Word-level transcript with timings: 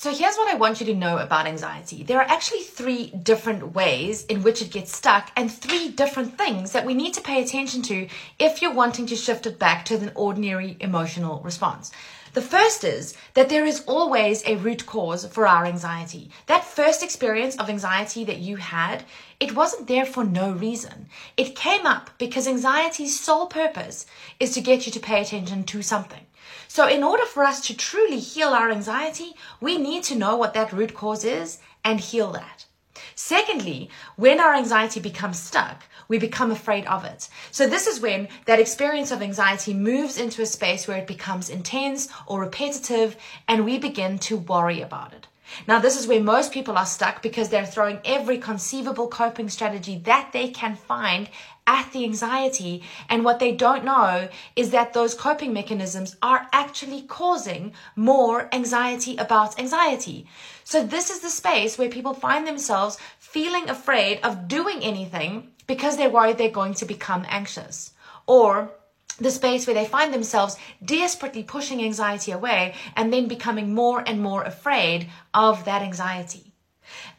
So 0.00 0.14
here's 0.14 0.36
what 0.36 0.46
I 0.46 0.54
want 0.54 0.78
you 0.78 0.86
to 0.86 0.94
know 0.94 1.18
about 1.18 1.48
anxiety. 1.48 2.04
There 2.04 2.20
are 2.20 2.30
actually 2.30 2.62
three 2.62 3.06
different 3.06 3.74
ways 3.74 4.24
in 4.26 4.44
which 4.44 4.62
it 4.62 4.70
gets 4.70 4.96
stuck 4.96 5.32
and 5.34 5.50
three 5.50 5.88
different 5.88 6.38
things 6.38 6.70
that 6.70 6.86
we 6.86 6.94
need 6.94 7.14
to 7.14 7.20
pay 7.20 7.42
attention 7.42 7.82
to 7.82 8.06
if 8.38 8.62
you're 8.62 8.72
wanting 8.72 9.06
to 9.06 9.16
shift 9.16 9.44
it 9.48 9.58
back 9.58 9.84
to 9.86 9.96
an 9.96 10.12
ordinary 10.14 10.76
emotional 10.78 11.40
response. 11.40 11.90
The 12.32 12.40
first 12.40 12.84
is 12.84 13.16
that 13.34 13.48
there 13.48 13.66
is 13.66 13.82
always 13.88 14.44
a 14.46 14.54
root 14.58 14.86
cause 14.86 15.26
for 15.26 15.48
our 15.48 15.64
anxiety. 15.64 16.30
That 16.46 16.62
first 16.62 17.02
experience 17.02 17.56
of 17.56 17.68
anxiety 17.68 18.22
that 18.22 18.38
you 18.38 18.54
had, 18.54 19.02
it 19.40 19.56
wasn't 19.56 19.88
there 19.88 20.06
for 20.06 20.22
no 20.22 20.52
reason. 20.52 21.08
It 21.36 21.56
came 21.56 21.86
up 21.86 22.10
because 22.18 22.46
anxiety's 22.46 23.18
sole 23.18 23.46
purpose 23.46 24.06
is 24.38 24.54
to 24.54 24.60
get 24.60 24.86
you 24.86 24.92
to 24.92 25.00
pay 25.00 25.22
attention 25.22 25.64
to 25.64 25.82
something. 25.82 26.24
So, 26.68 26.86
in 26.86 27.02
order 27.02 27.24
for 27.24 27.44
us 27.44 27.60
to 27.66 27.76
truly 27.76 28.20
heal 28.20 28.48
our 28.48 28.70
anxiety, 28.70 29.34
we 29.60 29.78
need 29.78 30.04
to 30.04 30.16
know 30.16 30.36
what 30.36 30.54
that 30.54 30.72
root 30.72 30.94
cause 30.94 31.24
is 31.24 31.58
and 31.84 31.98
heal 31.98 32.32
that. 32.32 32.66
Secondly, 33.14 33.90
when 34.16 34.40
our 34.40 34.54
anxiety 34.54 35.00
becomes 35.00 35.38
stuck, 35.38 35.84
we 36.08 36.18
become 36.18 36.50
afraid 36.50 36.86
of 36.86 37.04
it. 37.04 37.28
So 37.50 37.66
this 37.66 37.86
is 37.86 38.00
when 38.00 38.28
that 38.46 38.60
experience 38.60 39.10
of 39.10 39.22
anxiety 39.22 39.74
moves 39.74 40.18
into 40.18 40.42
a 40.42 40.46
space 40.46 40.88
where 40.88 40.98
it 40.98 41.06
becomes 41.06 41.50
intense 41.50 42.08
or 42.26 42.40
repetitive 42.40 43.16
and 43.46 43.64
we 43.64 43.78
begin 43.78 44.18
to 44.20 44.36
worry 44.36 44.80
about 44.80 45.12
it. 45.12 45.26
Now, 45.66 45.78
this 45.78 45.98
is 45.98 46.06
where 46.06 46.20
most 46.20 46.52
people 46.52 46.76
are 46.76 46.86
stuck 46.86 47.22
because 47.22 47.48
they're 47.48 47.66
throwing 47.66 48.00
every 48.04 48.38
conceivable 48.38 49.08
coping 49.08 49.48
strategy 49.48 49.98
that 50.04 50.30
they 50.32 50.48
can 50.48 50.76
find 50.76 51.28
at 51.66 51.92
the 51.92 52.04
anxiety. 52.04 52.82
And 53.08 53.24
what 53.24 53.38
they 53.38 53.52
don't 53.52 53.84
know 53.84 54.28
is 54.56 54.70
that 54.70 54.94
those 54.94 55.14
coping 55.14 55.52
mechanisms 55.52 56.16
are 56.22 56.48
actually 56.52 57.02
causing 57.02 57.74
more 57.94 58.48
anxiety 58.54 59.16
about 59.16 59.58
anxiety. 59.58 60.26
So, 60.64 60.84
this 60.84 61.10
is 61.10 61.20
the 61.20 61.30
space 61.30 61.78
where 61.78 61.88
people 61.88 62.14
find 62.14 62.46
themselves 62.46 62.98
feeling 63.18 63.68
afraid 63.68 64.20
of 64.22 64.48
doing 64.48 64.82
anything 64.82 65.52
because 65.66 65.96
they're 65.96 66.10
worried 66.10 66.38
they're 66.38 66.50
going 66.50 66.74
to 66.74 66.86
become 66.86 67.26
anxious. 67.28 67.92
Or 68.26 68.72
the 69.18 69.30
space 69.30 69.66
where 69.66 69.74
they 69.74 69.84
find 69.84 70.14
themselves 70.14 70.56
desperately 70.84 71.42
pushing 71.42 71.82
anxiety 71.82 72.32
away 72.32 72.74
and 72.96 73.12
then 73.12 73.28
becoming 73.28 73.74
more 73.74 74.02
and 74.06 74.20
more 74.20 74.42
afraid 74.42 75.08
of 75.34 75.64
that 75.64 75.82
anxiety. 75.82 76.52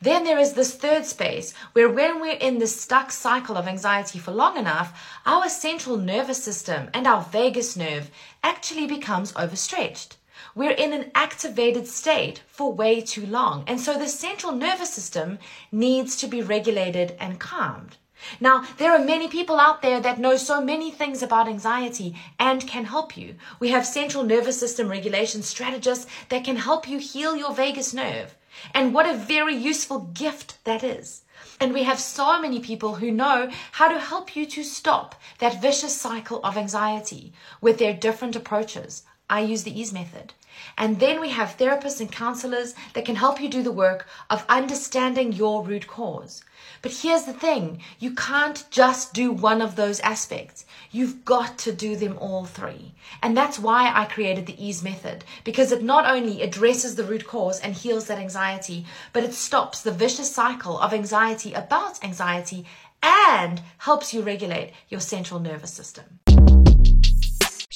Then 0.01 0.23
there 0.23 0.39
is 0.39 0.53
this 0.53 0.73
third 0.73 1.05
space 1.05 1.53
where, 1.73 1.89
when 1.89 2.19
we're 2.19 2.37
in 2.37 2.57
this 2.57 2.81
stuck 2.81 3.11
cycle 3.11 3.55
of 3.55 3.67
anxiety 3.67 4.17
for 4.17 4.31
long 4.31 4.57
enough, 4.57 4.99
our 5.25 5.47
central 5.47 5.97
nervous 5.97 6.43
system 6.43 6.89
and 6.93 7.05
our 7.05 7.21
vagus 7.21 7.75
nerve 7.75 8.09
actually 8.43 8.87
becomes 8.87 9.33
overstretched. 9.35 10.17
We're 10.55 10.71
in 10.71 10.93
an 10.93 11.11
activated 11.13 11.87
state 11.87 12.41
for 12.47 12.73
way 12.73 13.01
too 13.01 13.25
long, 13.25 13.63
and 13.67 13.79
so 13.79 13.97
the 13.97 14.07
central 14.07 14.53
nervous 14.53 14.89
system 14.89 15.37
needs 15.71 16.15
to 16.15 16.27
be 16.27 16.41
regulated 16.41 17.15
and 17.19 17.39
calmed. 17.39 17.97
Now, 18.39 18.65
there 18.77 18.91
are 18.91 18.99
many 19.03 19.27
people 19.27 19.59
out 19.59 19.81
there 19.81 19.99
that 19.99 20.19
know 20.19 20.35
so 20.35 20.61
many 20.61 20.91
things 20.91 21.23
about 21.23 21.47
anxiety 21.47 22.15
and 22.37 22.67
can 22.67 22.85
help 22.85 23.15
you. 23.17 23.35
We 23.59 23.69
have 23.69 23.85
central 23.85 24.23
nervous 24.23 24.59
system 24.59 24.89
regulation 24.89 25.41
strategists 25.41 26.05
that 26.29 26.43
can 26.43 26.57
help 26.57 26.87
you 26.87 26.99
heal 26.99 27.35
your 27.35 27.53
vagus 27.53 27.93
nerve. 27.93 28.35
And 28.73 28.93
what 28.93 29.09
a 29.09 29.15
very 29.15 29.55
useful 29.55 29.99
gift 30.13 30.63
that 30.65 30.83
is. 30.83 31.21
And 31.59 31.73
we 31.73 31.83
have 31.83 31.99
so 31.99 32.41
many 32.41 32.59
people 32.59 32.95
who 32.95 33.11
know 33.11 33.49
how 33.71 33.87
to 33.87 33.99
help 33.99 34.35
you 34.35 34.45
to 34.47 34.63
stop 34.63 35.15
that 35.39 35.61
vicious 35.61 35.95
cycle 35.95 36.41
of 36.43 36.57
anxiety 36.57 37.33
with 37.61 37.77
their 37.77 37.93
different 37.93 38.35
approaches. 38.35 39.03
I 39.29 39.41
use 39.41 39.63
the 39.63 39.79
ease 39.79 39.93
method. 39.93 40.33
And 40.77 40.99
then 40.99 41.21
we 41.21 41.29
have 41.29 41.57
therapists 41.57 42.01
and 42.01 42.11
counselors 42.11 42.73
that 42.93 43.05
can 43.05 43.15
help 43.15 43.39
you 43.39 43.47
do 43.47 43.61
the 43.61 43.71
work 43.71 44.07
of 44.29 44.45
understanding 44.49 45.31
your 45.31 45.63
root 45.63 45.87
cause. 45.87 46.43
But 46.81 46.91
here's 46.91 47.23
the 47.23 47.33
thing 47.33 47.81
you 47.99 48.15
can't 48.15 48.65
just 48.71 49.13
do 49.13 49.31
one 49.31 49.61
of 49.61 49.75
those 49.75 49.99
aspects. 49.99 50.65
You've 50.91 51.23
got 51.23 51.57
to 51.59 51.71
do 51.71 51.95
them 51.95 52.17
all 52.19 52.45
three. 52.45 52.93
And 53.21 53.37
that's 53.37 53.59
why 53.59 53.91
I 53.93 54.05
created 54.05 54.47
the 54.47 54.65
ease 54.65 54.83
method 54.83 55.23
because 55.43 55.71
it 55.71 55.83
not 55.83 56.09
only 56.09 56.41
addresses 56.41 56.95
the 56.95 57.03
root 57.03 57.27
cause 57.27 57.59
and 57.59 57.73
heals 57.73 58.07
that 58.07 58.17
anxiety, 58.17 58.85
but 59.13 59.23
it 59.23 59.33
stops 59.33 59.81
the 59.81 59.91
vicious 59.91 60.33
cycle 60.33 60.79
of 60.79 60.93
anxiety 60.93 61.53
about 61.53 62.03
anxiety 62.03 62.65
and 63.03 63.61
helps 63.77 64.13
you 64.13 64.21
regulate 64.21 64.73
your 64.89 64.99
central 64.99 65.39
nervous 65.39 65.71
system. 65.71 66.19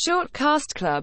Shortcast 0.06 0.74
Club 0.74 1.02